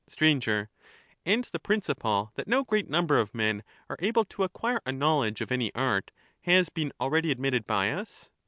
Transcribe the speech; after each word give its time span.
Sir, 0.07 0.69
And 1.27 1.43
the 1.43 1.59
principle 1.59 2.31
that 2.33 2.47
no 2.47 2.63
great 2.63 2.89
number 2.89 3.19
of 3.19 3.35
men 3.35 3.61
are 3.87 3.97
able 3.99 4.25
to 4.25 4.41
acquire 4.41 4.81
a 4.83 4.91
knowledge 4.91 5.41
of 5.41 5.51
any 5.51 5.71
art 5.75 6.09
has 6.41 6.69
been 6.69 6.91
already 6.99 7.29
admitted 7.29 7.67
by 7.67 7.91
us. 7.91 8.31